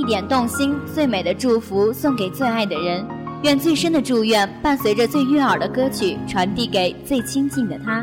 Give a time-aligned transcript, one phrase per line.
[0.00, 3.06] 一点动心，最美的祝福送给最爱的人。
[3.42, 8.02] 愿最深的祝愿伴随着最悦耳的歌曲，传递给最亲近的他。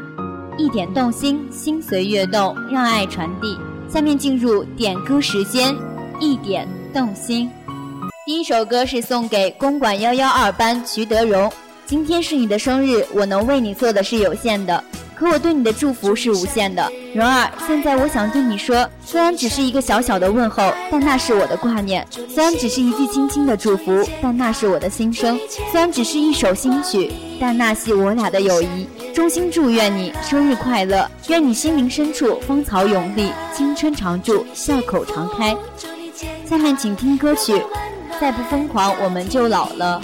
[0.60, 3.57] 一点动心，心随悦动，让爱传递。
[3.89, 5.75] 下面进入点歌时间，
[6.19, 7.49] 一点动心。
[8.27, 11.51] 第一首歌是送给公馆幺幺二班徐德荣。
[11.87, 14.83] 今天是你的生日，我能为你做的是有限的。
[15.18, 17.49] 可我对你的祝福是无限的，蓉儿。
[17.66, 25.35] 现在我想对你说，虽然只是一个小小的问候，但那是我的挂念；虽然只是一句轻轻的祝福，但那是我的心声；
[25.72, 28.88] 虽然只是一首新曲，但那系我俩的友谊。
[29.16, 35.58] 衷心祝愿你生日快乐，愿你心灵深处芳草永立，青春常驻，笑口常开。
[36.45, 37.59] 下面请听歌曲，
[38.22, 39.99] 再不疯狂我们就老了。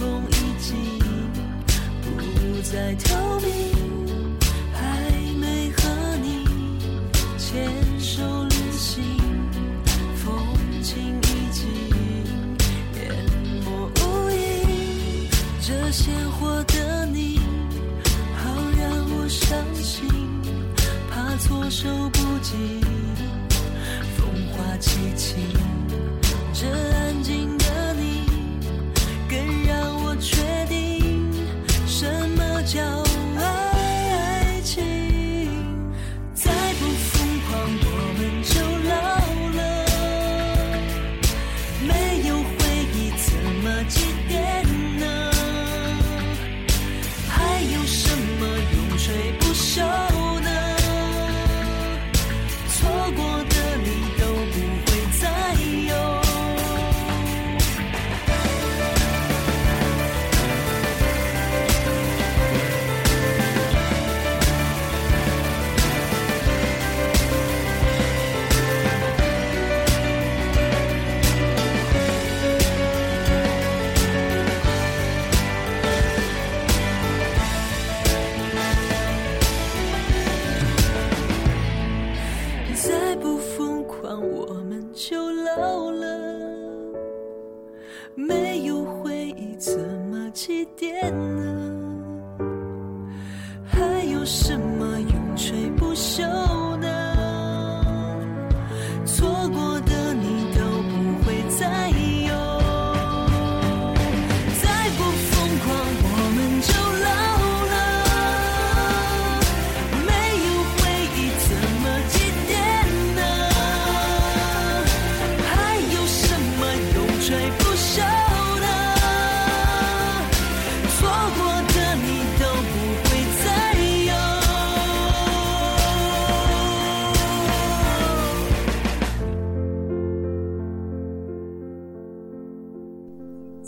[0.00, 0.98] 风已经
[2.00, 3.48] 不再透明，
[4.72, 4.80] 还
[5.38, 6.46] 没和你
[7.36, 7.68] 牵
[8.00, 9.04] 手旅行，
[10.16, 10.32] 风
[10.80, 11.68] 景已经
[12.94, 13.14] 淹
[13.62, 15.28] 没无影。
[15.60, 17.38] 这鲜活的你，
[18.38, 20.08] 好让我伤心，
[21.10, 22.56] 怕措手不及，
[24.16, 25.34] 风花起起，
[26.54, 27.59] 这安静。
[94.30, 94.69] 什么？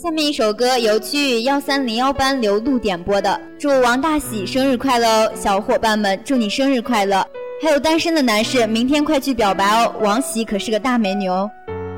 [0.02, 5.32] 下面一首歌由区域幺三零幺班刘璐点播的，祝王大喜生日快乐哦！
[5.36, 7.24] 小伙伴们，祝你生日快乐！
[7.62, 9.94] 还有单身的男士，明天快去表白哦！
[10.00, 11.48] 王喜可是个大美女哦。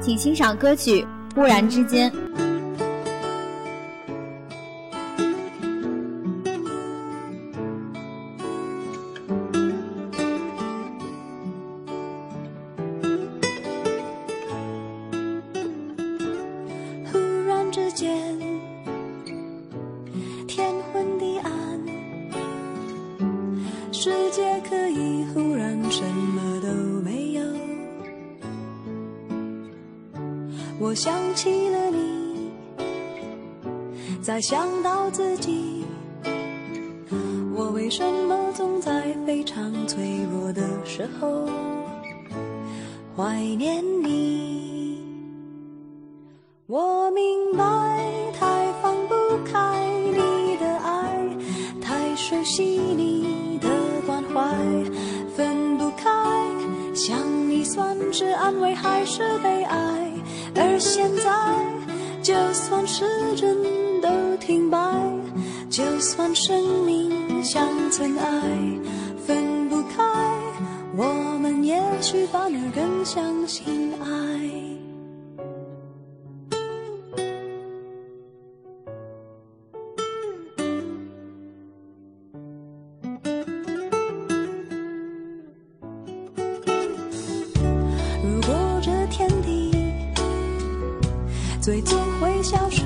[0.03, 1.01] 请欣赏歌曲
[1.35, 2.11] 《忽然之间》。
[30.81, 32.50] 我想起了你
[34.21, 35.85] 再想到自己，
[37.55, 41.49] 我为什么总在非常脆弱的时候
[43.17, 44.99] 怀念你？
[46.67, 47.04] 我
[58.14, 60.12] 是安慰还是悲哀？
[60.55, 61.32] 而现在，
[62.22, 63.56] 就算时针。
[64.05, 64.78] 都停摆，
[65.70, 68.43] 就算生命像尘埃，
[69.26, 70.05] 分不开，
[70.94, 74.74] 我们也许反而更相信爱。
[91.64, 92.82] 最终会消失。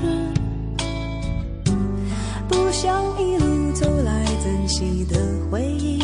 [2.47, 5.17] 不想一路走来珍惜的
[5.51, 5.99] 回忆，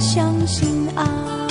[0.00, 1.41] 相信爱。